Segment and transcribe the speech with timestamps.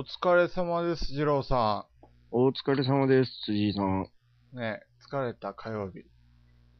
[0.00, 1.86] お疲れ様です、二郎さ
[2.30, 4.06] お疲れ様です、辻井さん。
[4.54, 4.58] ん。
[4.58, 6.04] ね疲れた火曜日。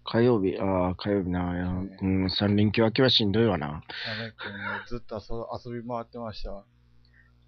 [0.05, 1.53] 火曜日、ああ、火曜日な。
[1.53, 3.67] ねうん、三連休明けはしんどいわな。
[3.67, 5.21] やめくんね、ずっと
[5.63, 6.65] 遊遊び回ってましたわ。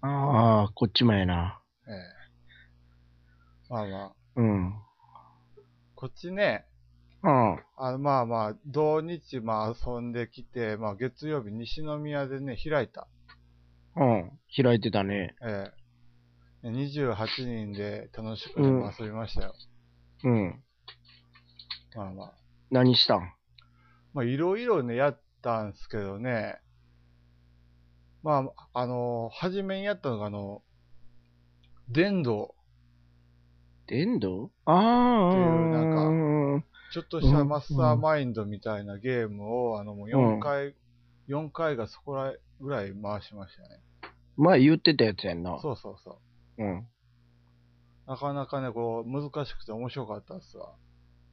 [0.01, 1.59] ああ、こっちもやな。
[1.87, 1.95] ええ。
[3.73, 4.75] まあまあ、うん。
[5.95, 6.67] こっちね、
[7.23, 13.07] ああ、あのまあまあ、土日まあ遊んできて、まあ月曜日西宮でね、開いた。
[13.95, 14.39] うん。
[14.55, 15.35] 開いてたね。
[15.43, 15.71] え
[16.63, 16.69] え。
[16.69, 17.15] 28
[17.45, 19.53] 人で楽しくね、うんまあ遊びましたよ。
[20.23, 20.63] うん。
[21.95, 22.33] まあまあ。
[22.71, 23.33] 何したん？
[24.13, 26.59] まあいろいろね、やったんすけどね、
[28.23, 30.63] まあ、あの、初めにやったのがあの、
[31.89, 32.55] 電動。
[33.87, 34.49] 電動？
[34.65, 40.73] ああ、っていうなんか、ちょっとしたマスターマインドみたいなゲームを、あの、もう4回、
[41.27, 43.83] 4回がそこらぐらい回しましたね。
[44.37, 45.59] 前言ってたやつやんな。
[45.61, 46.21] そうそうそ
[46.57, 46.63] う。
[46.63, 46.87] うん。
[48.07, 50.73] なかなかね、こう、難しくて面白かったっすわ。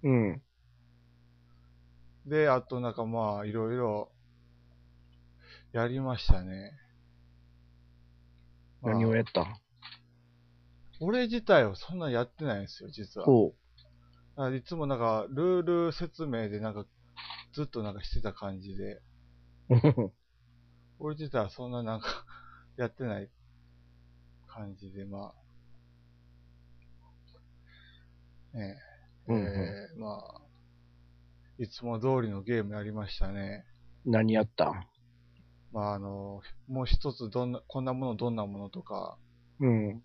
[0.03, 0.43] うん。
[2.27, 4.11] で、あとなんかまあ、いろいろ、
[5.73, 6.73] やりましたね。
[8.83, 9.55] まあ何をやったん？
[10.99, 13.27] 俺自体はそんなやってないんですよ、実は。
[13.27, 13.55] ほ
[14.37, 16.87] だからいつもなんか、ルール説明でなんか、
[17.53, 19.01] ずっとなんかしてた感じで、
[19.69, 20.13] う。
[21.01, 22.07] 俺自体はそんななんか、
[22.77, 23.31] やってない
[24.47, 25.35] 感じで、ま
[28.55, 28.77] あ、ね
[29.29, 30.41] え、うんうんえーまあ、
[31.59, 33.65] いつも通りのゲームやりましたね。
[34.05, 34.71] 何やった？
[34.71, 34.87] ん
[35.73, 39.19] まあ、あの、もう一つどんな、こんなものどんなものとか、
[39.61, 40.03] うん。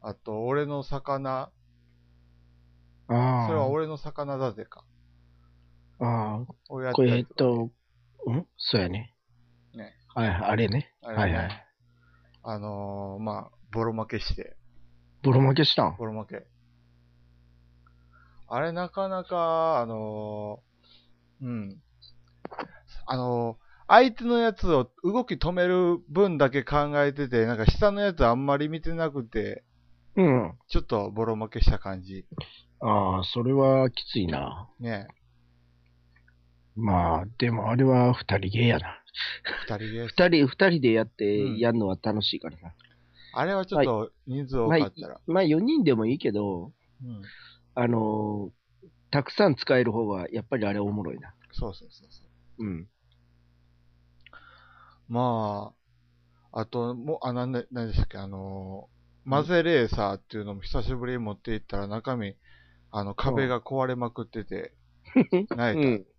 [0.00, 1.50] あと、俺の魚、
[3.08, 3.46] ああ。
[3.46, 4.84] それは俺の魚だぜか。
[5.98, 7.70] ああ、これ、えっと、
[8.30, 8.46] ん？
[8.56, 9.11] そうやね。
[10.20, 10.28] ね。
[10.28, 10.92] はい、あれね。
[11.02, 11.66] あれねはいはい。
[12.44, 14.56] あのーまあ、ボロ負けして、
[15.22, 15.96] ボロ負けしたん？
[15.96, 16.46] ボロ負け。
[18.48, 21.82] あれなかなか、あのーうん。
[23.06, 29.64] あのー相手のやつを動き止める分だけ考えてて、なんか下のやつあんまり見てなくて、
[30.16, 30.58] うん。
[30.68, 32.24] ちょっとボロ負けした感じ。
[32.80, 34.70] ああ、それはきついな。
[34.80, 35.08] ね
[36.74, 39.01] まあ、でもあれは二人ゲーやな。
[39.66, 40.06] 二人で。
[40.06, 42.74] 二人、二人でやってうんやるのは楽しいからな。
[43.34, 45.20] あれはちょっと人数多かったら。
[45.26, 47.22] まあ4人でもいいけど、うん。
[47.74, 48.62] あのー
[49.12, 51.34] たくさん使える方がやっぱりあれおもろいな。
[51.52, 52.22] そうそうそうそ
[52.58, 52.64] う。
[52.64, 52.88] うん。
[55.06, 55.74] ま
[56.50, 62.36] あ、あと、もう、あ、なんで、なんでしたっけ、あのー、マゼレーサーっていうのも久しぶりに持って行ったら中身、
[62.90, 64.72] あの、壁が壊れまくってて、
[65.54, 66.11] 泣いた。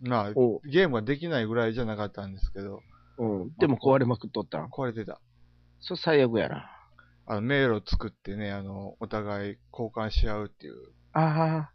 [0.00, 2.82] まあ、ゲームができないぐらいじゃなかったんですけど、
[3.18, 3.54] うん。
[3.56, 4.66] でも壊れまくっとったん。
[4.68, 5.20] 壊れてた。
[5.80, 6.70] それ最悪やな。
[7.26, 10.74] あの、迷路作ってね、あの、お互い交換し合うっていう。
[11.12, 11.70] あ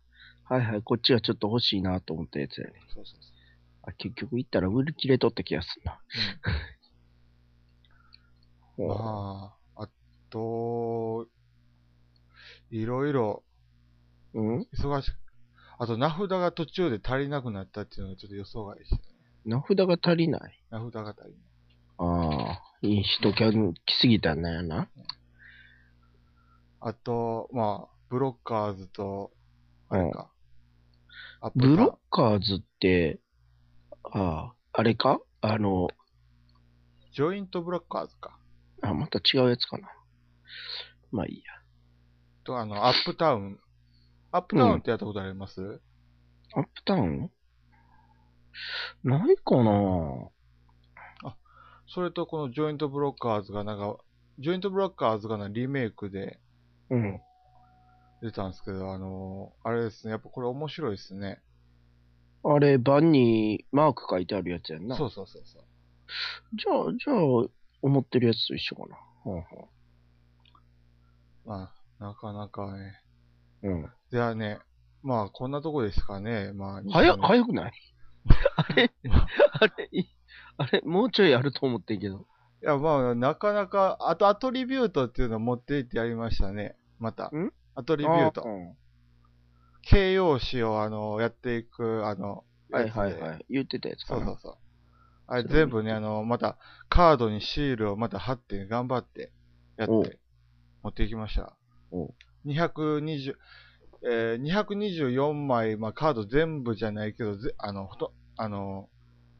[0.48, 0.82] あ、はいはい。
[0.84, 2.74] こっちはちょっと欲しいなと思ったやつやね。
[2.94, 3.32] そうそうそ
[3.84, 6.00] あ結局行ったら売り切れとった気がするな。
[8.78, 8.84] う。
[8.84, 9.90] うん、まあ、あ
[10.30, 11.28] と、
[12.70, 13.44] いろいろ
[14.34, 14.68] うん？
[14.74, 15.16] 忙しく、
[15.84, 19.02] あと名札が途中で足りなくなったっていうのがちょっと予想外でしたね。
[19.46, 20.64] 名札が足りない？
[20.69, 21.42] 名札が足りない。
[21.97, 24.91] ああ、いい人キャン来すぎたんだよな。
[26.81, 29.31] あと、まあ、ブロッカーズと、
[29.90, 30.31] あれか。
[31.41, 33.20] アップブロッカーズって、
[34.03, 35.20] ああ、あれか？
[35.41, 35.88] あの、
[37.16, 38.38] ジョイントブロッカーズか。
[38.84, 39.88] あ、また違うやつかな。
[41.12, 41.53] まあいいや。
[42.44, 43.59] と、あの、アップタウン。
[44.31, 45.81] アップタウンってやったことあります、
[46.53, 47.31] アップタウン？
[49.03, 50.30] ないかな
[51.88, 53.97] それとこのジョイントブロッカーズがなんか、
[54.40, 56.40] ジョイントブロッカーズがなリメイクで
[56.90, 57.20] うん。
[58.22, 61.41] 出たんですけど、あのーあれですね、やっぱこれ面白いですね。
[62.44, 64.96] あれ、盤にマーク書いてあるやつやんな。
[64.96, 65.64] そうそうそうそう。
[66.55, 67.50] じゃあ、じゃあ、
[67.82, 68.97] 思ってるやつと一緒かな。
[71.46, 73.02] まあ、なかなかね。
[73.63, 73.73] うん。
[73.84, 73.90] うん。
[74.11, 74.59] ではね、
[75.03, 76.52] まあ、こんなとこですかね。
[76.53, 77.73] まあ、早、い早くない？
[78.55, 80.05] あれ、あれ、い
[80.58, 82.28] あれ、もうちょいあると思ってんけど。
[82.61, 86.75] や、まあ、なかなか、あとアトリビュートっていうのを持っていってやりましたね。
[86.99, 87.25] また。
[87.28, 87.52] ん？
[87.73, 88.49] アトリビュートあ。
[88.52, 88.78] うん
[89.84, 93.46] 形容詞を、あの、やっていく、あの、はいやつではいはい。
[93.49, 94.25] 言ってたやつかな。
[94.25, 94.57] そうそうそう。
[95.25, 96.57] あれ全部ね、あの、また、
[96.87, 99.31] カードにシールをまた貼って、頑張って、
[99.78, 100.19] やっおうて、
[100.84, 101.57] 持っていきました
[101.90, 102.14] おう。
[102.46, 103.35] 220、
[104.03, 108.90] えー、224枚、まあ、カード全部じゃないけど、ぜあの、ほと、あの、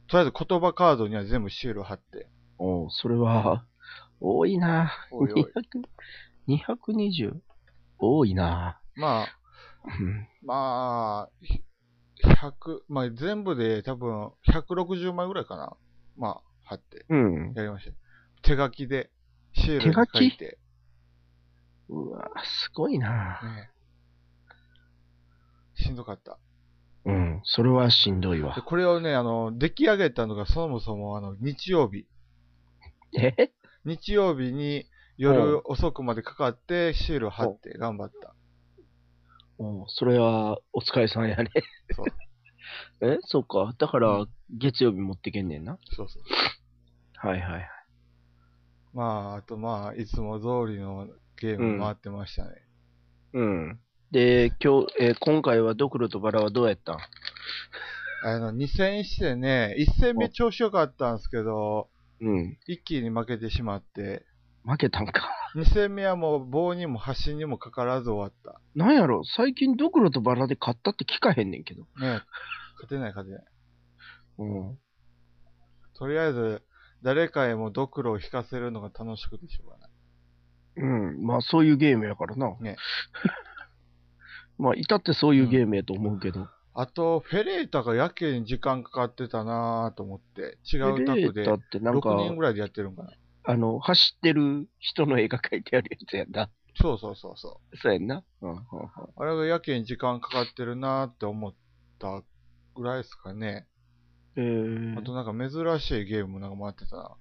[0.08, 2.28] とりあえず言葉カードには全部シールを貼って、
[2.58, 3.64] おうそれは、
[4.20, 5.46] 多いなおいおい
[6.48, 7.40] 200 220?
[7.98, 9.26] 多いなまあ、
[10.00, 11.62] うんまあ、ひ
[12.24, 15.76] 100、まあ全部で多分160枚ぐらいかな。
[16.16, 17.52] まあ、貼ってうん。
[17.54, 17.92] やりました。
[18.42, 19.10] 手書きで、
[19.54, 20.58] シールに書いて。
[21.92, 23.70] うわすごいなね
[25.74, 26.38] しんどかった。
[27.04, 27.40] うん。
[27.44, 28.54] それはしんどいで、わ。
[28.54, 32.06] これをね、あの、出来上げたのがそもそもあの、日曜日。
[33.18, 33.52] え？
[33.84, 34.86] 日曜日に
[35.16, 38.34] 夜遅くまでかかってシール貼って頑張った。
[39.58, 41.50] うん、それはお疲れさんやね。
[41.94, 42.06] そう。
[43.14, 43.18] え？
[43.22, 43.74] そうか。
[43.78, 45.78] だから、月曜日持ってけんねんな。
[45.96, 46.22] そうそう。
[47.16, 47.68] はいはいはい。
[48.94, 51.08] まあ、あとまあ、いつも通りの
[51.42, 52.50] ゲーム回ってましたね。
[53.34, 53.80] うん。
[54.12, 56.98] で、今日、えー今回はドクロとバラはどうやったん？
[58.24, 61.88] あの、2戦してね、1戦目調子良かったんですけど、
[62.20, 62.56] うん。
[62.68, 64.24] 一気に負けてしまって、
[64.64, 65.28] 負けたんか。
[65.56, 68.60] 2戦目はもう棒にも端にもかからず終わった。
[68.76, 69.24] なんやろ？
[69.24, 71.82] 最近ドクロとバラで勝ったって聞かへんねんけど。
[72.00, 72.22] ね
[72.76, 73.44] 勝てない勝てない。
[74.38, 74.78] うん。
[75.98, 76.62] とりあえず、
[77.02, 79.81] 誰かへもドクロを引かせるのが楽しくてしょうがない。
[80.76, 81.24] うん。
[81.24, 82.56] まあ、そういうゲームやからな。
[82.60, 82.76] ね
[84.58, 86.48] まあ、いたってそういうゲームやと思うけど。
[86.74, 93.10] あと、フェレータがやけに時間かかってたなぁと思って、違うレタクでータってなんか6、人ぐらいでやってるんかな。
[93.44, 96.48] あの、走ってる人の絵が描いてあるやつやんな。
[96.80, 98.24] そうそうそうそそうやんな。
[98.40, 98.62] うんうんうんう。
[99.16, 101.54] あれがやけに時間かかってるなぁって思っ
[101.98, 102.22] た
[102.74, 103.66] ぐらいですかね。
[104.36, 107.16] えーあとなんか珍しいゲームなんか回ってたな。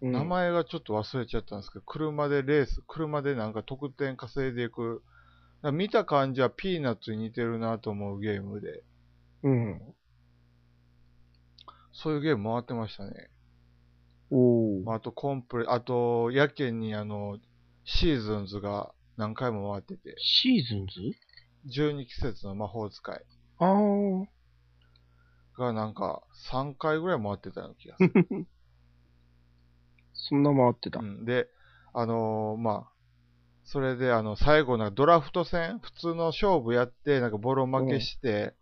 [0.00, 5.02] うん名前がちょっと忘れちゃったんですけど、車でレース、車でなんか得点稼いでいく。
[5.72, 8.84] 見た感じはピーナッツに似てるなと思うゲームで、
[9.42, 9.80] うん。
[11.92, 13.28] そういうゲーム回ってましたね。
[14.30, 17.38] おーまああとコンプレ、あと、やけにあの、
[17.84, 21.00] シーズンズが何回も回ってて、シーズンズ
[21.66, 23.24] ？12季節の魔法使い
[23.58, 24.26] あー。
[25.58, 26.22] がなんか
[26.52, 28.46] 3回ぐらい回ってたような気がする。
[30.28, 31.00] そんな回ってた。
[31.00, 31.48] うん、で、
[31.94, 32.92] あのーまあ、
[33.64, 38.54] それであの、最後なんかドラフト戦、普通の勝負やって、なんかボロ負けして、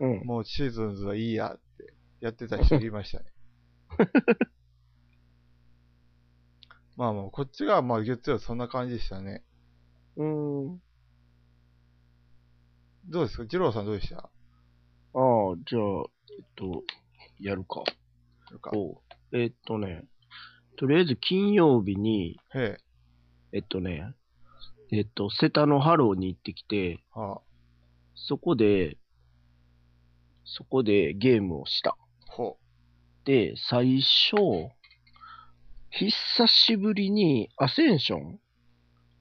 [0.00, 0.20] うん。
[0.24, 3.26] もうシーズンズはいいやってやってた人いましたね。
[6.96, 9.44] ま あまあ、こっちがまあ月曜そんな感じでしたね。
[10.16, 10.80] うん。
[13.06, 13.44] どうですか？
[13.44, 14.16] 二郎さんどうでした？
[14.18, 14.30] ああ、
[15.66, 16.04] じゃあ、
[16.36, 16.82] えっと、
[17.38, 17.82] やるか。
[18.50, 18.96] なんかおう
[19.32, 20.04] えっとね、
[20.76, 22.76] とりあえず金曜日に、へ
[23.52, 24.14] えっとね、
[24.90, 27.40] えっと、セタのハローに行ってきて、え、はあ、
[28.14, 28.98] そこで、
[30.44, 31.96] そこでゲームをした。
[32.26, 32.58] ほ
[33.24, 34.36] で、最初、
[35.90, 38.40] 久しぶりにアセンション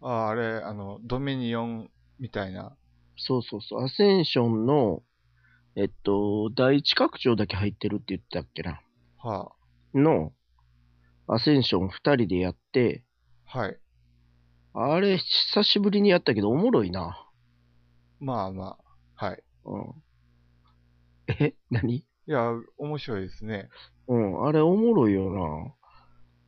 [0.01, 0.07] う。
[0.07, 2.75] ああ、あれ、あの、ドミニオンみたいな。
[3.17, 5.03] そうそうそう、アセンションの、
[5.75, 8.81] えっと、第一拡張だけ入ってるって言ってたっけな。
[9.17, 9.51] は
[9.93, 10.33] の、
[11.27, 13.03] アセンション二人でやって、
[13.45, 13.79] あ、はい。
[14.73, 17.27] あれ、久しぶりにやったけど、おもろいな。
[18.19, 18.77] まあま
[19.17, 19.43] あ、はい。
[19.65, 19.93] うん。
[21.27, 21.53] え？
[21.69, 21.95] 何？
[21.95, 23.69] いや、面白いですね。
[24.07, 25.73] うん、あれおもろいよな。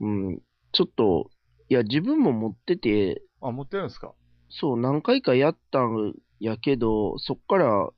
[0.01, 0.41] うん、
[0.72, 1.29] ちょっと、
[1.70, 4.13] いや、自分も持ってて、あ、持ってるんですか？
[4.50, 7.89] そう、何回かやったんやけど、そっから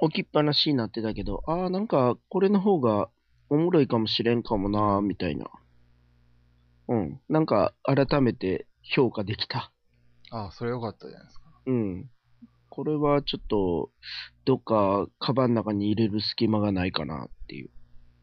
[0.00, 3.08] 置きっぱなしになってたけど、ああ、なんか、これの方が
[3.48, 5.46] おもろいかもしれんかもな、みたいな。
[6.88, 9.72] うん、なんか、改めて評価できた。
[10.30, 11.44] ああ、それよかったじゃないですか。
[11.66, 12.10] うん。
[12.68, 13.90] これはちょっと、
[14.44, 17.70] どっか、カバンの中に入れる隙間がないかなっていう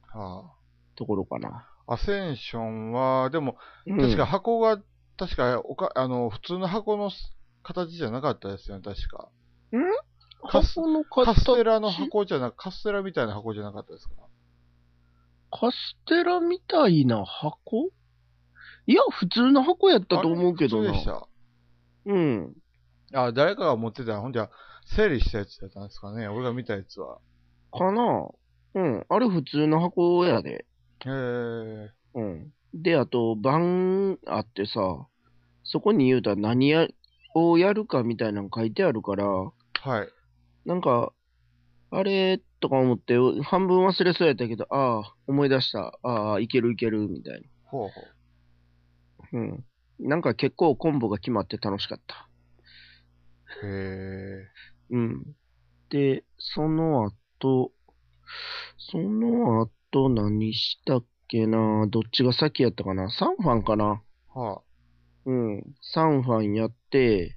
[0.07, 0.53] は
[0.95, 1.67] ところかな。
[1.87, 1.93] あ。
[1.93, 4.81] アセンションは、でも、うん確か箱が、
[5.17, 7.11] 確かおか、あの、普通の箱の
[7.63, 9.29] 形じゃなかったですよね、確か。
[10.49, 14.15] カス箱のカ形ステラの箱じゃなく、カステラみたいな箱じゃなかったですか？
[15.59, 15.75] カス
[16.07, 17.91] テラみたいな箱？
[18.87, 20.89] いや、普通の箱やったと思うけどな。
[20.89, 21.27] あれ普通でした。
[22.05, 22.53] うん。
[23.13, 24.49] あ、誰かが持ってた、ほんじゃ、
[24.87, 27.19] 整理したやつだったんですかね、俺が見たやつは。
[27.71, 28.29] かな？
[28.73, 29.05] うん。
[29.07, 30.65] あれ普通の箱やで。
[31.05, 31.91] へえ。
[32.15, 32.51] うん。
[32.73, 35.07] で、あと、番あってさ、
[35.63, 36.87] そこに言うたら何や、
[37.35, 39.51] をやるかみたいなの書いてあるから、は
[40.03, 40.09] い。
[40.65, 41.13] なんか、
[41.91, 45.99] あれとか思って、半分忘れそうやったけど、ああ、思い出した。
[46.01, 48.01] ああ、いけるいける、みたいほうほ
[49.33, 49.37] う。
[49.37, 49.41] な。
[49.41, 49.65] うん。
[49.99, 52.29] なんか結構コンボが決まって楽しかった。
[53.67, 54.47] へえ。
[54.91, 55.23] うん。
[55.89, 57.73] で、その後、
[58.77, 61.85] その後何したっけな？
[61.89, 63.11] どっちが先やったかな？
[63.11, 64.01] サンファンかな？
[64.33, 64.61] は
[65.25, 65.63] うん。
[65.81, 67.35] サンファンやって、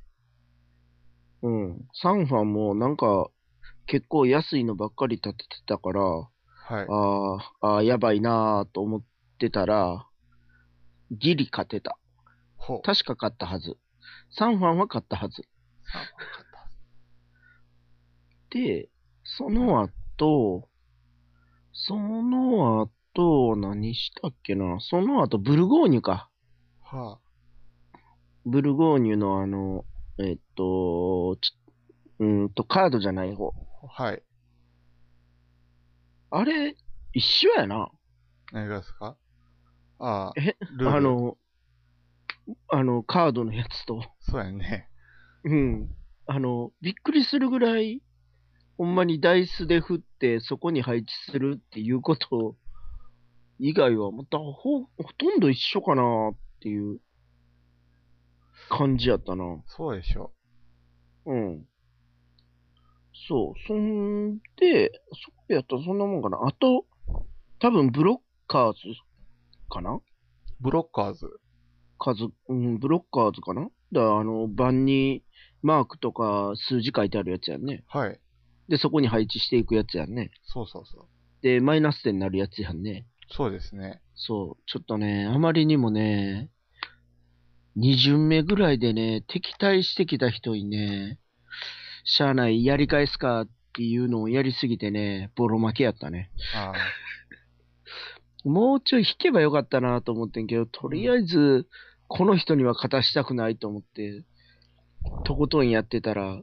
[1.42, 1.88] うん。
[2.00, 3.28] サンファンもなんか
[3.86, 6.28] 結構安いのばっかり立ててたから、あ。
[6.68, 6.86] はい。
[6.88, 9.02] あーあー、やばいなーと思っ
[9.38, 10.06] てたら、
[11.10, 11.98] ギリ勝てた。
[12.56, 12.82] ほう。
[12.82, 13.76] 確か勝ったはず。
[14.30, 15.42] サンファンは勝ったはず。
[15.92, 16.66] サンファン買った
[18.58, 18.88] で、
[19.22, 20.68] その後、
[21.72, 24.78] その後、何したっけな？
[24.80, 26.30] その後、ブルゴーニュか。
[26.82, 27.18] は
[28.44, 29.84] ブルゴーニュのあの、
[30.18, 31.52] えっと、ち
[32.18, 33.52] うーんと、カードじゃない方。
[33.88, 34.02] あ。
[34.02, 34.22] はい。
[36.30, 36.76] あれ、
[37.12, 37.90] 一緒やな。
[38.52, 39.16] 何がですか？
[39.98, 40.32] ああ。
[40.36, 40.56] え？
[40.76, 41.38] ルールあ、の、
[42.68, 44.02] あの、カードのやつと。
[44.20, 44.88] そうやね。
[45.44, 45.96] うん。
[46.26, 48.02] あの、びっくりするぐらい、
[48.76, 52.56] ほんまにダイスで振って、そこに配置するっていうこと
[53.58, 57.00] 以外は、またほ、ほとんど一緒かなっていう
[58.68, 59.62] 感じやったな。
[59.66, 60.32] そうでしょ。
[61.24, 61.64] うん。
[63.28, 63.60] そう。
[63.66, 66.38] そんで、そうやったらそんなもんかな。
[66.44, 66.86] あと、
[67.58, 68.80] 多分ブロッカーズ
[69.68, 70.00] かな？
[70.60, 71.26] ブロッカーズ。
[71.98, 73.68] 数、うん、ブロッカーズかな？
[73.92, 75.24] だからあの、盤に
[75.62, 77.84] マークとか数字書いてあるやつやんね。
[77.88, 78.20] はい。
[78.68, 80.30] で、そこに配置していくやつやんね。
[80.44, 81.08] そうそうそう。
[81.42, 83.06] で、マイナス点になるやつやんね。
[83.30, 84.02] そうですね。
[84.14, 84.62] そう。
[84.66, 86.50] ちょっとね、あまりにもね、
[87.74, 91.18] 二巡目ぐらいでね、敵対してきた人にね、
[92.06, 96.30] しゃあない、やり返すかっていうのをやりすぎてね、ボロ負けやったね。
[96.54, 96.72] あ
[98.44, 101.66] もうちょい引けばよかったなと思ってんけど、とりあえず、
[102.06, 104.22] この人には勝たしたくないと思って、
[105.24, 106.40] とことんやってたら、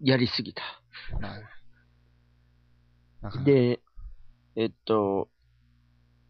[0.00, 0.62] やりすぎた。
[3.44, 3.80] で、
[4.56, 5.28] えっと、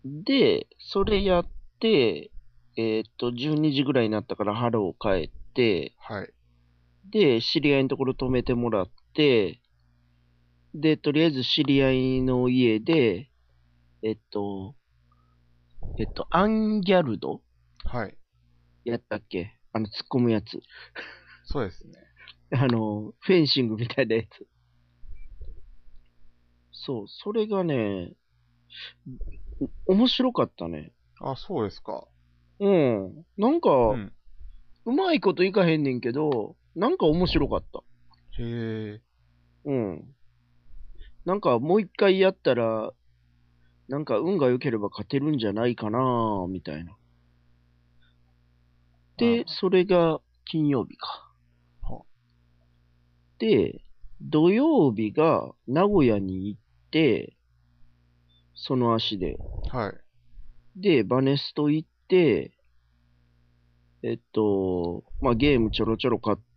[0.05, 1.47] で、それやっ
[1.79, 2.31] て、
[2.77, 6.31] えっと、12時ぐらいになったからハロー帰って、はい。
[7.05, 9.61] で、知り合いのところ泊めてもらって、
[10.75, 13.31] で、とりあえず知り合いの家で、
[14.03, 14.77] えっと、
[15.97, 17.43] えっと、アンギャルド
[17.85, 18.17] はい。
[18.85, 19.59] やったっけ？
[19.73, 20.61] あの、突っ込むやつ。
[21.45, 21.95] そうですね。
[22.53, 24.47] あの、フェンシングみたいなやつ。
[26.73, 28.13] そう、それがね、
[29.87, 30.93] お面白かったね。
[31.21, 32.07] あ、そうですか。
[32.61, 33.25] うん。
[33.37, 33.95] なんか、う。
[33.95, 34.13] うん
[34.87, 37.81] まいこといかへんねんけど、なんか面白かった。
[38.43, 39.01] へえ。
[39.65, 40.15] うん。
[41.25, 42.93] なんかもう一回やったら、
[43.89, 46.97] なんか運が良ければ勝てるんじゃないかなみたいな。
[49.17, 51.33] で、あそれが金曜日か
[51.83, 52.03] は。
[53.39, 53.83] で、
[54.21, 56.61] 土曜日が名古屋に行っ
[56.91, 57.37] て、
[58.55, 59.39] その足で。
[59.71, 59.93] は
[60.77, 60.81] い。
[60.81, 62.53] で、バネスト行って、
[64.03, 66.50] えっと、まあ、ゲームちょろちょろ買って、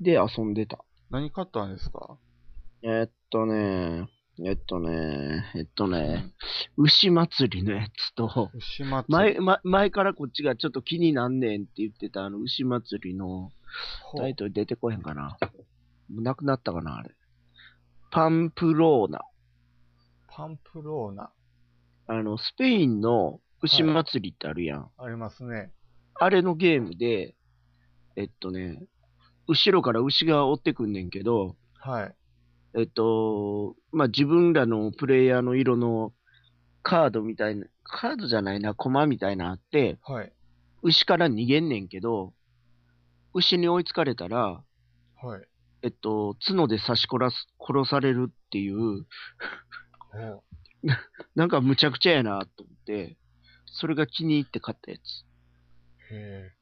[0.00, 0.84] で、遊んでた。
[1.10, 2.18] 何買ったんですか？
[2.82, 4.08] えっとね、
[4.44, 6.32] えっとね、えっとね、
[6.76, 13.50] 牛祭りのやつと、牛祭前、ま、前からこっちがちょっと気になんねんって言ってたあの牛祭りの
[14.16, 15.36] タイトル出てこへんかな。
[16.10, 17.10] なくなったかな、あれ。
[18.10, 19.20] パンプローナ。
[20.28, 21.30] パンプローナ。
[22.08, 24.90] あの、スペインの牛祭りってあるやん。
[24.98, 25.72] ありますね。
[26.14, 27.36] あれのゲームで、
[28.16, 28.82] えっとね、
[29.48, 32.14] 後ろから牛が追ってくんねんけど、はい。
[32.74, 36.12] えっと、まあ、自分らのプレイヤーの色の
[36.82, 40.32] カードみたいな、カードじゃないな、コマみたいなのあって、はい。
[40.82, 42.32] 牛から逃げんねんけど、
[43.34, 44.62] 牛に追いつかれたら、
[45.22, 45.46] はい。
[45.82, 49.06] えっと、角で刺し殺す、殺されるっていう。
[51.34, 53.16] なんかむちゃくちゃやなと思って、
[53.66, 55.24] それが気に入って買ったやつ。
[56.10, 56.52] へ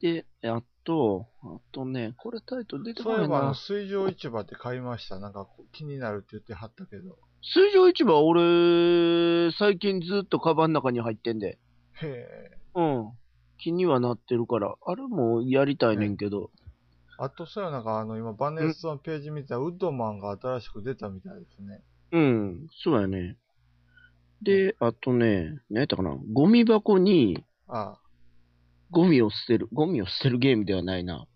[0.00, 2.94] で、あと、あとね、これタイトル出え。
[2.94, 3.54] てこないそういえば、あの、な。
[3.54, 5.18] 水上市場って買いました。
[5.18, 7.18] なんかこう、気になるって言ってはったけど。
[7.42, 11.58] 水上市場、俺、最近ずっとカバンの中に入ってんで。
[11.94, 12.58] へえ。
[12.74, 13.12] うん。
[13.58, 16.50] 気にはなってるから、あれもやりたいねんけど。
[17.18, 21.82] あと、そうやなんか、あの、今、バネストのページ見たら、ウッドマンが新しく出たみたいですね。
[22.12, 23.36] うん、そうやね。
[24.42, 26.16] で、あとね、何やったかな。
[26.32, 27.99] ゴミ箱にあ
[28.90, 29.68] ゴミを捨てる。
[29.72, 31.26] ゴミを捨てるゲームではないな。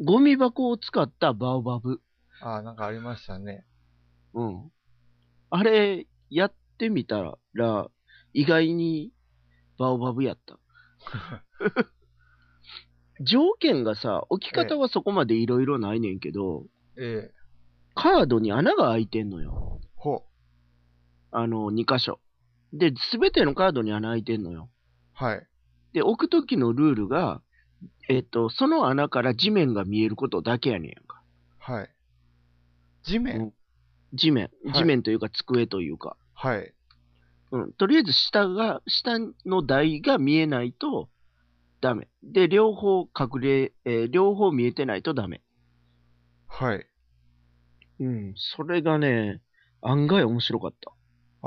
[0.00, 2.00] ゴミ箱を使ったバオバブ。
[2.40, 3.64] あ、ああ、なんかありましたね。
[4.34, 4.70] うん。
[5.50, 7.22] あれ、やってみた
[7.54, 7.90] ら、
[8.32, 9.12] 意外に
[9.78, 10.58] バオバブやった。
[13.20, 17.34] 条件がさ、置き方はそこまでいろいろないねんけど、ええ。
[17.94, 19.80] カードに穴が開いてんのよ。
[19.94, 20.26] ほ
[21.30, 22.20] あの、2箇所。
[22.72, 24.68] で、すべてのカードに穴開いてんのよ。
[25.12, 25.46] はい。
[25.94, 27.40] で、置くときのルールが、
[28.08, 31.22] えっ、と、その穴から地面が見えることだけやねんやんか。
[31.58, 31.90] はい。
[33.04, 33.52] 地面、うん
[34.12, 34.50] 地面。
[34.64, 36.16] はい地面というか机というか。
[36.34, 36.74] はい。
[37.52, 37.72] うん。
[37.72, 41.08] とりあえず下が、下の台が見えないと
[41.80, 42.08] ダメ。
[42.22, 45.42] で、両方隠れ、えー両方見えてないとダメ。
[46.48, 46.86] はい。
[48.00, 48.34] うん。
[48.36, 49.40] それがね、
[49.80, 50.92] 案外面白かった。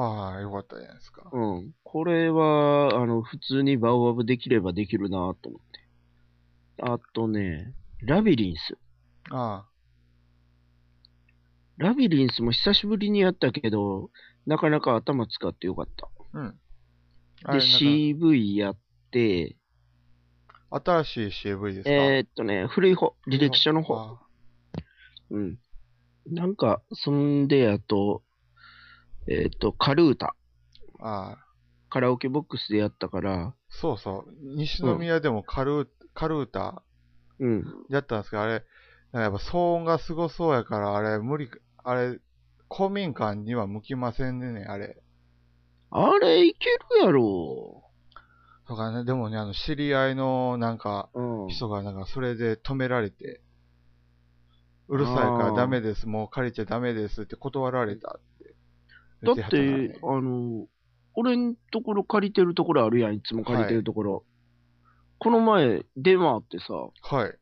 [0.01, 1.29] ああ、よかったじゃないですか。
[1.33, 1.71] うん。
[1.89, 5.79] これは、あの、普通にバオバブできればできるなと思って。
[6.81, 8.77] あとね、ラビリンス。
[9.31, 9.65] あ
[11.77, 14.09] ラビリンスも久しぶりにやったけど、
[14.45, 16.07] なかなか頭使ってよかった。
[16.07, 16.59] あ、うん。
[17.45, 18.77] あで、れ CV やっ
[19.11, 19.55] て、
[20.69, 21.89] 新しい CV ですか？
[21.89, 23.95] えーっとね、古い方、履歴書の方。
[23.95, 24.19] あ
[25.29, 25.57] うん。
[26.25, 28.23] なんか、そんで、あと、
[29.29, 30.35] えーっと、カルータ。
[30.99, 31.37] あ、
[31.89, 34.33] カラオケボックスでやったから、そうそう。
[34.55, 36.83] 西宮でもカルー、カルータ
[37.39, 37.63] うん。
[37.89, 38.53] やったんですけど、あれ、
[39.13, 41.49] やっぱ騒音がすごそうやから、あれ、無理、
[41.83, 42.19] あれ、
[42.67, 45.01] 公民館には向きませんでね、あれ。
[45.89, 46.65] あれ、いけ
[46.99, 47.83] るやろ。
[48.67, 51.47] とかね、でもね、あの、知り合いの、なんか、うん。
[51.47, 53.41] 人が、なんか、それで止められて、
[54.89, 58.55] うるさいからダメです、もう借りちゃダメですって断られたって
[59.21, 60.67] 言だって、あの、
[61.19, 64.23] 俺んところ借りてるところあるやん、いつも借りてるところ。
[65.17, 67.33] この前、電話あってさ、はい、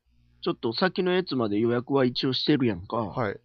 [0.41, 2.96] ちょっと先のやつまで予約は一応してるやんか。
[2.96, 3.39] はい、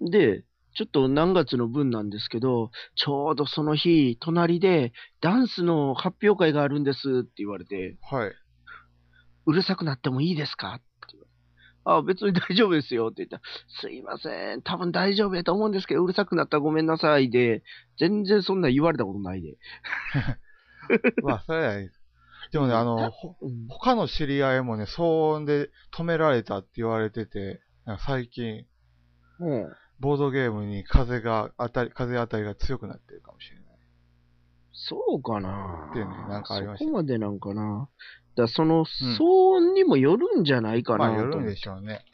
[0.00, 0.44] で、
[0.76, 8.32] ちょっと何月の分なんですけど、ちょうどその日、隣でダンスの発表会があるんですって言われて、はい、
[9.46, 10.86] うるさくなってもいいですかって
[11.86, 13.42] あ、別に大丈夫ですよって言ったら、
[13.80, 17.62] すいません、多分大丈夫やと思うんですけど、うるさくなったらごめんなさいで、
[17.98, 19.56] 全然そんな言われたことないで。
[21.22, 22.00] まあ、それはいいです。
[22.52, 23.12] でもね、あの、
[23.68, 27.62] 他の知り合いもね、騒音で止められたって言われてて、
[28.04, 28.66] 最近、
[29.38, 33.66] うんボードゲームに風が当たり、風当たりが強くなってるかもしれない。
[34.72, 37.88] そうかなっていうねなんかありましたそこまでなんかな。
[38.36, 39.24] だその騒
[39.56, 42.04] 音にもよるんじゃないかなまあ、よるんでしょうね。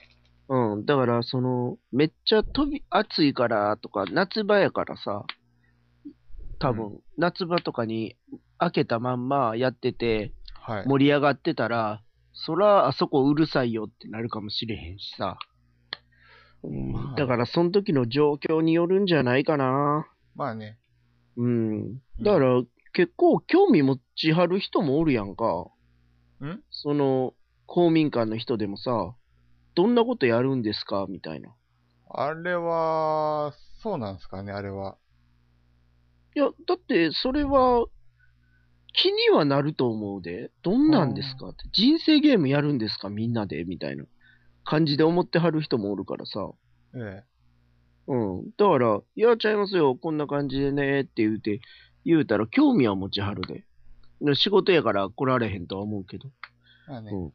[0.49, 0.87] うん。
[0.87, 5.25] だから、その、めっちゃ飛び、暑いからとか、夏場やからさ、
[6.59, 8.17] 多分、夏場とかに
[8.59, 10.87] 開けたまんまやってて、はい。
[10.87, 15.39] 盛り上がってたら、そら、あそこうるさいよってなるかもしれへんしさ。
[16.63, 20.07] うんまあだから、その時の状況によるんじゃないかな。
[20.37, 20.79] まあね。
[21.37, 21.95] うん。
[22.21, 25.67] だから、結構興味持ちはる人もおるやんか。
[26.47, 26.63] ん？
[26.71, 27.35] その、
[27.67, 29.15] 公民館の人でもさ、
[29.75, 31.07] どんなことやるんですか？
[31.09, 31.55] みたいな。
[32.11, 34.97] あれは、そうなんですかね、あれは。
[36.35, 37.87] いや、だって、それは、
[38.95, 40.51] 気にはなると思うで。
[40.63, 41.49] どんなんですか？
[41.49, 41.65] って。
[41.73, 43.09] 人生ゲームやるんですか？
[43.09, 44.05] みんなでみたいな
[44.65, 46.51] 感じで思ってはる人もおるからさ。
[46.95, 47.25] ええ。
[48.09, 48.51] うん。
[48.59, 49.97] だから、やっちゃいますよ。
[49.97, 51.03] こんな感じでね。
[51.03, 51.61] って言うて、
[52.05, 53.65] 言うたら興味は持ちはるで。
[54.25, 56.29] で仕事やから来られへんとは思うけど。
[56.89, 57.11] まあね。
[57.13, 57.33] うん。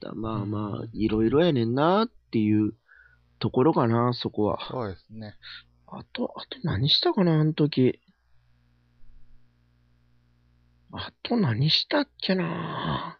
[0.00, 2.74] だまあまあ、いろいろやねんなっていう
[3.38, 4.58] ところかな、そこは。
[4.70, 5.34] そうですね。
[5.86, 8.00] あと、あと何したかな、あの時。
[10.92, 13.18] あと何したっけな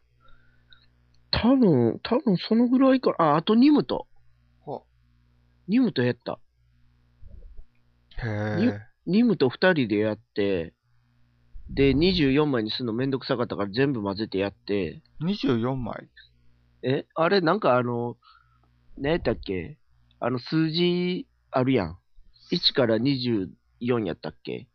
[1.30, 3.14] 多分、多分そのぐらいか。
[3.18, 4.06] あ、あとニムト。
[4.60, 4.84] ほ
[5.66, 6.38] ニムトやった。
[8.22, 8.28] へ
[8.64, 8.80] え。
[9.06, 10.74] ニムと二人でやって、
[11.70, 16.08] で、24枚にするのめんどくさかったから全部混ぜてやって、24枚？
[16.82, 17.06] え？
[17.14, 18.16] あれなんかあの、
[18.96, 19.78] 何やったっけ？
[20.20, 21.98] あの数字あるやん。
[22.50, 23.50] 1から24
[24.06, 24.66] やったっけ？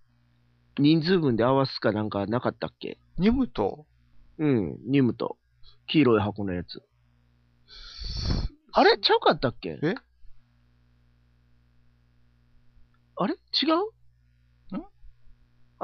[0.80, 3.00] 人数分で合わすかなんかなかったっけ？
[3.18, 3.86] ニムと、
[4.38, 5.38] うん、ニムと。
[5.88, 6.82] 黄色い箱のやつ。
[8.72, 9.80] あれちゃうかったっけ？
[9.82, 9.96] え？
[13.16, 13.34] あれ？
[13.34, 13.40] 違う？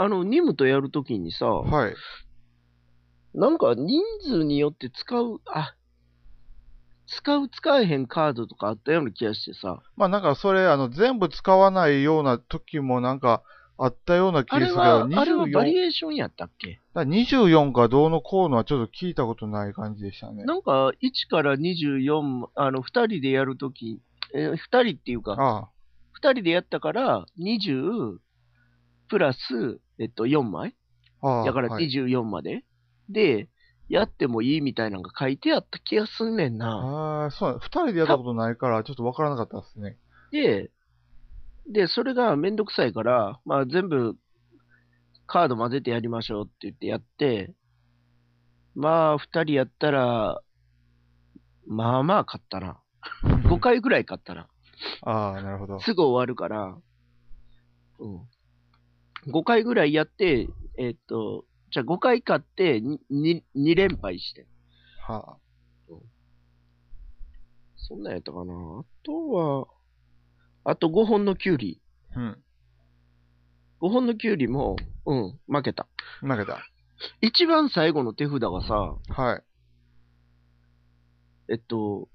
[0.01, 1.93] あの、ニムとやるときにさ、はい。
[3.33, 5.75] なんか人数によって使う、あ、
[7.05, 9.81] 使う使えへんカードとかあったような気がしてさ。
[9.97, 13.43] まあなんかそれ、あの、全部使わないような時もなんか
[13.77, 16.79] あったような気がするけど、、はあれはバリ24エーションやったっけ？
[16.93, 20.45] だから24かどうのこうのはちょっと聞いたことない感じでしたね。
[20.45, 23.99] なんか1から24、あの、2人でやるとき、
[24.33, 25.67] えー、2人っていうか、あ
[26.21, 28.19] 2人でやったから20
[29.09, 29.37] プラス、
[29.99, 30.75] えっと、4枚
[31.21, 31.45] あ、ああ。
[31.45, 32.63] だからはい24まで、
[33.09, 33.49] で、
[33.89, 36.67] やってもいいみたいなのが書いてあった気がすんねんな。
[36.67, 39.97] ああ、そう、二人でやったことないから、ちょっとわからなかったですね。
[40.31, 40.71] で、
[41.67, 44.15] で、それがめんどくさいから、まあ全部
[45.29, 47.53] カード混ぜてやりましょうって言ってやって、
[48.75, 50.41] まあ、二人やったら、
[51.67, 52.81] まあまあ勝ったな。
[53.47, 54.47] 5回ぐらい勝ったな。
[55.03, 55.79] ああ、なるほど。
[55.81, 56.77] すぐ終わるから、
[57.99, 58.21] うん。
[59.27, 64.47] 5回ぐらいやって、えっと、じゃあ5回勝ってにに2連敗して。
[65.01, 65.37] は
[67.75, 68.53] そんなんやったかな。
[68.53, 69.67] あとは、
[70.63, 71.81] あと5本のキュウリ。
[72.15, 72.19] あ。
[72.19, 72.43] うん。
[73.81, 75.87] 5本のキュウリも、うん、負けた。
[76.21, 76.59] 負けた。
[77.21, 79.43] 一番最後の手札がさ、はい。
[81.51, 82.09] えっと、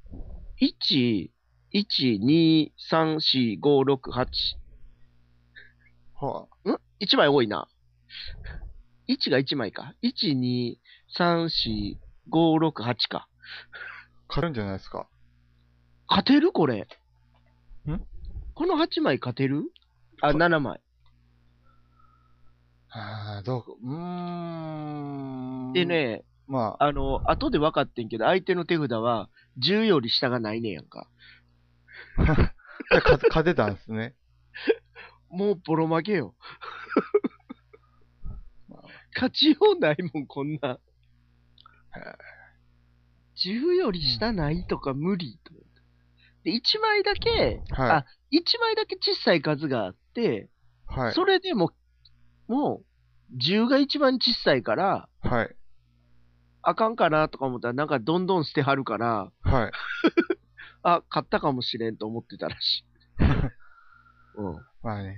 [0.60, 1.30] 1、
[1.72, 4.26] 1、2、3、4、5、6、8。
[6.26, 7.68] はん ?1 枚多いな。
[9.08, 9.94] 1が1枚か。
[10.02, 10.76] 1、2、
[11.18, 11.96] 3、4、
[12.30, 13.18] 5、6、8か。
[13.18, 13.28] あ。
[14.28, 15.08] 勝るんじゃないですか？
[16.08, 16.80] 勝てるこれ。
[16.80, 16.86] ん？
[18.54, 19.64] この8枚勝てる？
[20.22, 20.80] あ、か7枚。
[22.90, 23.62] ああ、どう？
[23.62, 25.72] か、うーん。
[25.72, 25.84] で。
[25.84, 31.08] ね、まあの、後で分かってんけど、相手の手札は10より下がないねやんか。
[32.18, 32.22] あ、
[32.90, 34.14] 勝勝てたんですね。
[35.30, 36.34] もうボロ負けよ
[38.68, 38.82] まあ。
[39.14, 40.70] 勝ちようないもん、こんな。
[40.70, 42.34] へえ
[43.36, 45.62] 10より下ないとか無理と思っ
[46.42, 46.50] て。
[46.50, 50.48] で、1枚だけ、はあ1枚だけ小さい数があって、
[50.90, 50.94] い。
[50.94, 51.14] はい。
[51.14, 51.72] それでも、
[52.46, 52.82] も
[53.32, 55.56] う、10が一番小さいから、はい。
[56.62, 59.72] あかんかなとか思ったら、なんかどんどん捨てはるから、はい。
[60.82, 62.84] あ、買ったかもしれんと思ってたらしい。
[64.36, 64.66] うん。
[64.84, 65.16] まあね。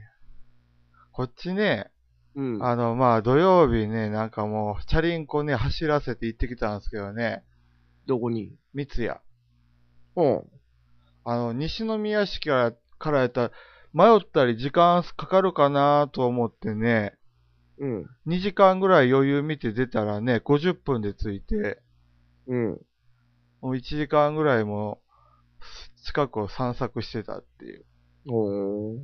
[1.11, 1.91] こっちね、
[2.37, 2.63] うん。
[2.63, 7.43] あの、まあ、土曜日ね、なんかもう、チャリンコね、走らせて行ってきたんですけどね、
[8.07, 8.57] どこに？
[8.75, 9.19] 三ツ谷。
[10.15, 10.45] うん。
[11.25, 13.53] あの、西宮市から、からやったら、
[13.93, 17.15] 迷ったり時間かかるかなと思ってね、
[17.79, 18.07] うん。
[18.27, 21.83] 2時間ぐらい余裕見て出たらね、50分で着いて、
[22.47, 22.69] うん。
[23.61, 25.03] もう1時間ぐらいも
[26.05, 27.85] 近くを散策してたっていう。
[28.29, 28.99] おー。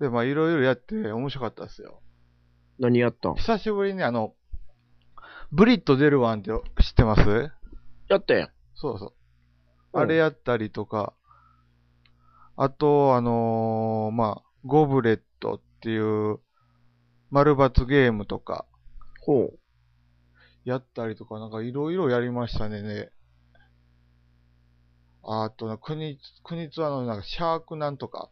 [0.00, 2.00] で、まあいろいろやって面白かったですよ。
[2.78, 3.34] 何やったん？
[3.34, 4.34] 久しぶりにあの、
[5.52, 6.50] ブリッド出るワンって
[6.82, 7.50] 知ってます？
[8.08, 8.48] やったやん。
[8.74, 9.08] そうそう。
[9.08, 9.14] うん
[9.96, 11.12] あれやったりとか、
[12.56, 16.40] あと、あのーまあ、ゴブレットっていう、
[17.30, 18.66] 丸抜ゲームとか、
[19.20, 19.58] ほう。
[20.64, 23.12] やったりとか、なんかいろいろやりましたねね。
[25.22, 28.30] あとな、国、国津あの、なんかシャークなんとか、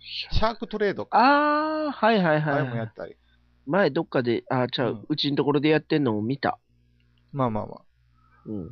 [0.00, 1.18] シャークトレードか。
[1.18, 2.64] あー、はいはいはい、あはい。
[2.64, 3.16] れもやったり。
[3.66, 6.58] 前どっかで、あ、ちゃう、うんうちんところでやってんのを見た。
[7.32, 7.82] まあまあま
[8.46, 8.70] うん。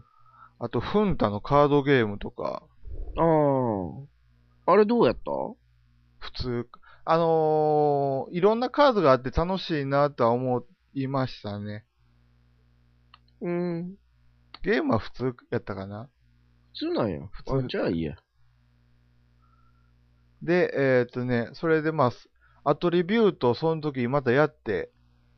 [0.58, 0.64] あ。
[0.64, 2.62] あと、フンタのカードゲームとか、
[3.16, 4.06] あー。
[4.66, 5.20] あれどうやった？
[6.18, 6.68] 普通、
[7.04, 11.84] あのーいろんなカードがあって楽しいなとは思いましたね。
[13.40, 13.96] うん。
[14.62, 16.08] ゲームは普通やったかな。
[16.72, 17.20] 普通なんや。
[17.30, 18.16] 普通あじゃあいいや。
[20.46, 24.90] で、えっ、とね、それでまあ、アトリビュートをその時またやって、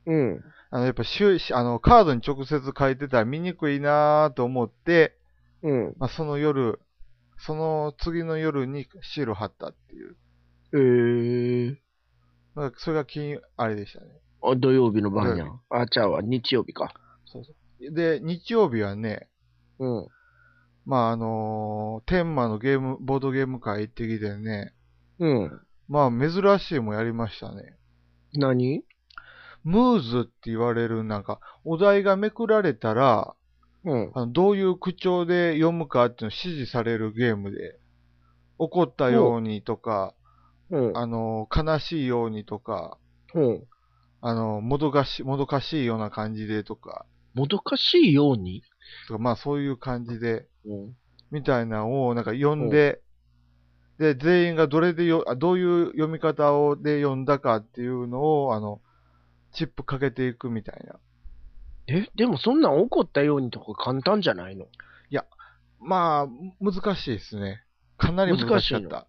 [0.07, 0.44] うん。
[0.71, 5.18] あの、やっぱ収あの、カードに直接書いてたら見にくいなと思って、
[5.62, 5.94] うん。
[5.99, 6.81] まあ、その夜、
[7.38, 10.16] その次の夜にシール貼ったっていう。
[10.73, 11.77] えー。
[12.55, 14.07] なんかそれが金、あれでしたね。
[14.42, 15.61] あ、土曜日の晩やん。
[15.71, 16.23] あ、ちゃうわ。
[16.23, 16.92] 日曜日か。
[17.27, 17.92] そうそう。
[17.92, 19.29] で、日曜日はね、
[19.79, 20.07] うん。
[20.85, 24.73] まあ、あのー天満のゲーム、ボードゲーム会行ってきてね、
[25.21, 25.61] うん。
[25.89, 27.77] まあ、珍しいもんやりましたね。
[28.35, 28.85] 何？
[29.65, 33.35] ムーズって言われる、なんか、お題がめくられたら、
[33.85, 34.11] うん。
[34.15, 37.79] あのどういう口調で読むかっていうのを指示されるゲームで、
[38.59, 40.15] 怒ったようにとか、
[40.71, 40.97] うん。
[40.97, 42.99] あの、悲しいようにとか、
[43.35, 43.65] うん。
[44.21, 48.63] あの、もどかし、もどかしいような感じでとか、もどかしいように？
[49.07, 50.97] とかまあそういう感じで、うん。
[51.31, 53.01] みたいなのをなんか読んで、
[53.99, 58.81] で、全員がどれでよ、あどういう読み方をで読んだかっていうのを、あの、
[59.53, 60.99] チップかけていくみたいな。
[61.87, 64.67] え、でもそんなん怒ったようにとか簡単じゃないの？
[65.81, 66.29] まあ、
[66.61, 67.63] 難しいですね。
[67.99, 69.07] かなり難しかった。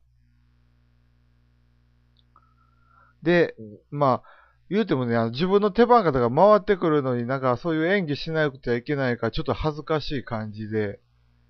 [3.24, 3.56] で、
[3.90, 4.30] まあ、
[4.70, 11.00] 言うてもね、あの自分の手番方が回ってくるのになんかそういう演技しなくてはいけないからちょっと恥ずかしい感じで、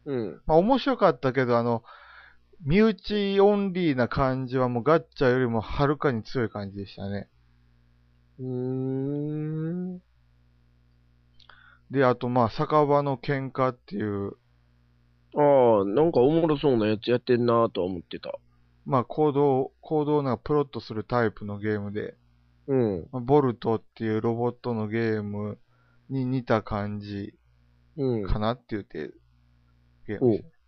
[0.06, 0.42] うん。
[0.46, 1.84] まあ面白かったけど、あの、
[2.66, 7.30] 身内オンリーな感じはもうガッチャよりもはるかに強い感じでしたね。
[8.40, 10.02] うーん。
[11.90, 14.34] で、あとまあ酒場の喧嘩っていう、
[15.36, 18.38] ああ、なんかおもろそうなやつやってんなとは思ってた。
[18.86, 22.16] まあ行動、行動なんかプロットするタイプのゲームで、
[22.68, 23.08] うん。
[23.12, 25.60] まあボルトっていうロボットのゲーム
[26.10, 27.36] に似た感じ
[27.96, 28.28] うん。
[28.28, 29.12] かなって言って、
[30.08, 30.59] ゲームして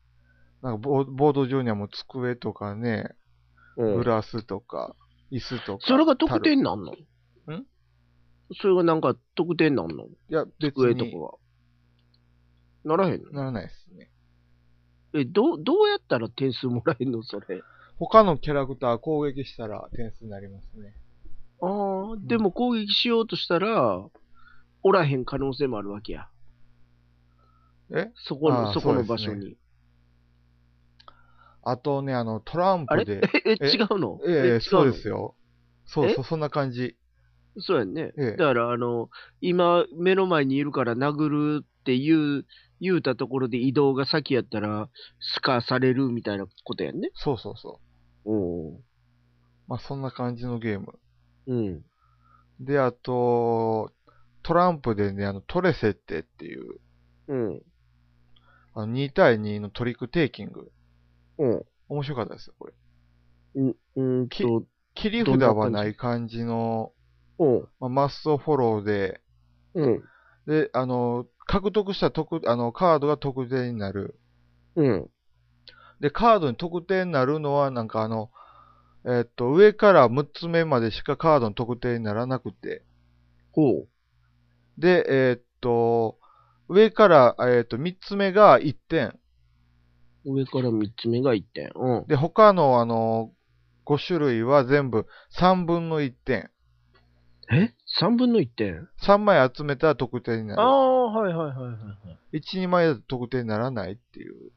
[0.61, 3.09] なんかボボード上にはもう机とかね、
[3.77, 4.95] うんグラスとか、
[5.31, 5.87] 椅子とか。
[5.87, 6.91] それが得樽点なんの？
[6.91, 6.95] ん？
[8.59, 10.05] それがなんか得点なんの？
[10.05, 11.31] いや、別に机とかは。
[12.83, 13.31] ならへんの？
[13.31, 14.11] ならないですね。
[15.13, 17.23] え、どう、どうやったら点数もらえんの？
[17.23, 17.61] それ。
[17.97, 20.93] 他のキャラクター攻撃したら点数になりますね。
[21.61, 24.03] ああ、でも攻撃しようとしたら、
[24.83, 26.27] おらへん可能性もあるわけや。
[27.95, 28.11] え？
[28.15, 29.57] そこの、そこの場所に。
[31.63, 33.21] あとね、あの、トランプで。
[33.45, 34.19] え、え違うの？
[34.25, 35.17] ええ違そうですよ。
[35.17, 35.35] よ。
[35.85, 36.97] そうえそう、そんな感じ。
[37.57, 38.13] そうやんね。
[38.17, 39.09] ええだから、あの、
[39.41, 42.45] 今、目の前にいるから殴るって言う、
[42.79, 47.11] 言うたところで移動が先やったら、スカーされるみたいなことやんね？
[47.13, 47.79] そうそうそ
[48.25, 48.31] う。
[48.33, 48.83] おう
[49.67, 50.99] まあ、そんな感じのゲーム。
[51.47, 51.85] うん。
[52.59, 53.91] で、あと、
[54.43, 56.79] トランプでね、あの、トレセッテっていう、
[57.27, 57.61] うん。
[58.73, 60.71] あの2対2のトリックテイキング。
[61.41, 61.65] うん。
[61.89, 62.73] 面白かったですよ、これ。
[63.55, 66.93] うん、うんきと、切り札はない感じの、
[67.39, 67.67] うん。
[67.79, 69.21] まあ、マストフォローで、
[69.73, 70.03] うん。
[70.45, 74.19] で、あの、獲得した得あのカードが得点になる。
[74.75, 75.09] うん。
[75.99, 78.29] で、カードに得点になるのは、なんかあの、
[79.05, 82.83] えっと、上から6つ目までしかカードの得点にならなくて、
[83.51, 83.87] ほう。
[84.77, 86.19] で、えっと、
[86.67, 89.19] 上から、えっと、3つ目が1点。
[90.25, 91.71] 上から3つ目が1点。
[91.75, 92.07] うん。
[92.07, 93.31] で、他のあの、
[93.85, 95.07] 5種類は全部
[95.37, 96.51] 3分の1点。
[97.51, 100.61] え ?3 分の1点？3枚集めたら得点になる。
[100.61, 101.77] ああ、はいはいはいはいは
[102.31, 102.39] い。
[102.39, 104.51] 1、2枚だと得点にならないっていう。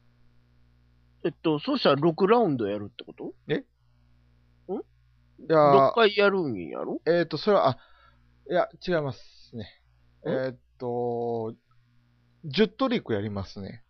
[1.25, 3.33] えっと、そうしたら6ラウンドやるってこと？
[3.47, 3.63] い
[5.49, 7.01] や ?6 回やるんやろ？
[7.05, 7.77] ー、えっと、それは、あ、
[8.49, 9.65] いや、違いますね。
[10.25, 11.53] んえっと、
[12.45, 13.83] 10トリックやりますね。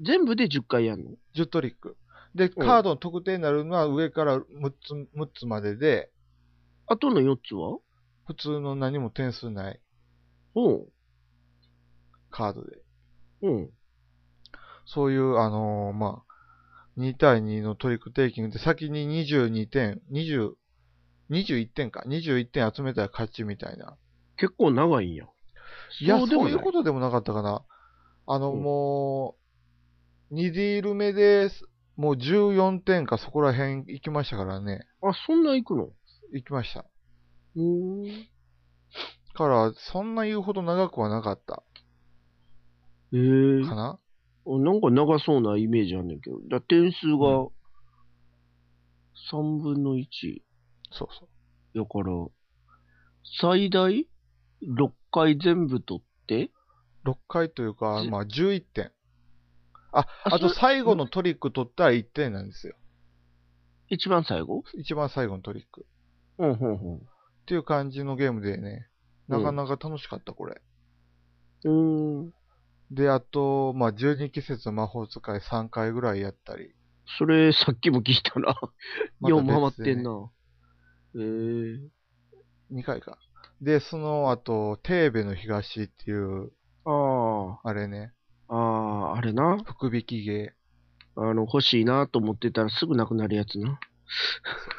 [0.00, 1.96] 全部で10回やるの？10トリック。
[2.34, 4.42] で、カードの得点になるのは上から6
[4.84, 6.10] つ、6つまでで、
[6.86, 7.78] あとの4つは？
[8.26, 9.80] 普通の何も点数ない
[10.54, 10.86] うん。
[12.30, 12.78] カードで。
[13.42, 13.70] うん。
[14.84, 20.52] そういう、あのーまあ、2対2のトリックテイキングで先に22点、20、
[21.30, 22.02] 21点か。
[22.06, 23.96] 21点集めたら勝ちみたいな。
[24.36, 25.26] 結構長いんや。
[26.00, 27.64] いや、そういそうことでもなかったかな。
[28.26, 29.37] あの、うんもう、
[30.30, 31.50] 2ディール目で、
[31.96, 34.86] もう14点かそこら辺行きましたからね。
[35.02, 35.90] あ、そんな行くの？
[36.32, 36.84] 行きました。
[37.56, 38.28] うーん。
[39.34, 41.62] から、そんな言うほど長くはなかった
[43.12, 43.98] ええかな？
[44.46, 46.38] なんか長そうなイメージあんねんけど。
[46.48, 47.48] だ点数うが
[49.30, 50.42] 3分の1
[50.90, 51.28] そうそ
[51.74, 51.78] う。
[51.78, 52.12] やから、
[53.40, 54.06] 最大
[54.62, 56.50] 6回全部取って、
[57.04, 58.92] 6回というか、じまあ11点。
[59.92, 62.74] あ、ああと最後のトリック取ったら1点なんですよ。
[63.88, 64.62] 一番最後？
[64.74, 65.86] 一番最後のトリック。
[66.38, 66.96] うん、うん、うん。
[66.96, 67.00] っ
[67.46, 68.88] ていう感じのゲームでね、
[69.28, 70.60] なかなか楽しかった、これ。
[71.64, 72.32] うーん。
[72.90, 76.74] で、あと、まあ、12季節の魔法使い3回ぐらいやったり。
[77.18, 78.54] それ、さっきも聞いたな。
[79.20, 80.30] またよう回ってんな。
[81.16, 83.18] ええ2回か。
[83.60, 86.52] で、その後、テーベの東っていう、
[86.84, 88.12] ああれね、
[88.48, 89.58] あ、ああ、あれな。
[89.64, 90.52] 福引きゲ
[91.16, 93.78] あの、欲しいなと思ってたらすぐなくなるやつな。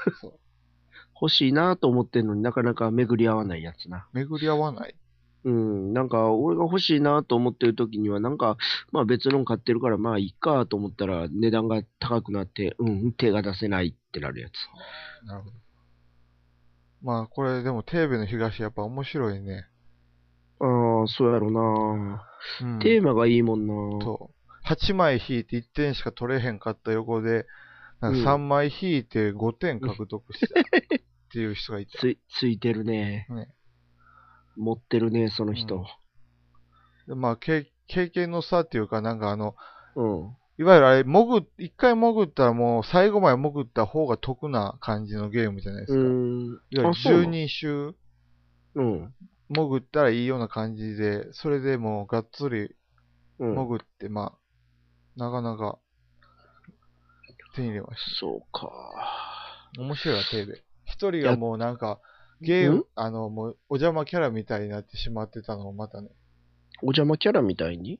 [0.07, 0.13] ー。
[0.21, 0.39] そう。
[1.21, 4.07] 欲しいなと思ってんのになかなか巡り合わないやつな。
[4.13, 4.95] 巡り合わない。
[5.43, 8.57] うん、なんか、俺が欲しいなと思ってる時には、なんか、
[8.91, 15.25] まあ別の買ってるから、まあいいかと思ったら、値段が高くなって、うん、手が出せないってなるやつ。
[15.25, 15.55] なるほど。
[17.01, 19.65] まあ、これでも、テーベの東やっぱ面白いね。
[20.59, 22.25] ああ、そうやろな、
[22.61, 22.79] うん。
[22.79, 24.35] テーマがいいもんなそう。
[24.63, 27.45] 8枚引いて1点しか取れへんかった横で、
[28.01, 30.63] なんかうん3枚引いて5点獲得したっ
[31.31, 31.97] ていう人がいた。
[31.97, 33.27] つい、ついてるね。
[33.29, 33.49] ね
[34.55, 35.85] 持ってるね、その人。
[37.07, 39.55] でまあ、経経験の差っていうか、なんかあの、
[39.95, 40.35] うん。
[40.59, 46.09] いわゆるあれ、潜っ、一回潜ったらもう最後まで潜った方が得な感じのゲームじゃないですうか。
[46.09, 46.61] ん。
[46.69, 47.95] いわゆる12周
[48.75, 49.13] うん。
[49.49, 52.75] 潜ったらいいような感じで、それでもうがっつり
[53.39, 53.55] うん。
[53.55, 55.79] 潜って、まあ、なかなか
[57.55, 58.69] 手に入れましそうか。
[59.75, 59.81] た。
[59.81, 60.63] 面白いわ、テーベ。
[60.85, 61.99] 一人がもうなんか、
[62.41, 62.77] ゲーん？
[62.77, 66.09] ム、あの、もうお邪魔キャラみたいになってしまってたのをまたね、
[66.81, 67.99] お邪魔キャラみたいに？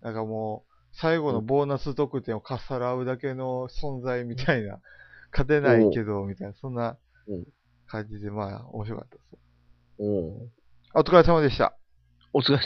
[0.00, 4.80] なんかもう、最後のボーナス得点をかっさらうだけの存在みたいな、
[5.32, 6.96] 勝てないけど、みたいな、そんな
[7.26, 7.44] うん
[7.86, 9.36] 感じで、まあ、面白かったです。
[9.98, 10.50] おう
[10.94, 11.76] お疲れ様でした。
[12.32, 12.62] お疲れ様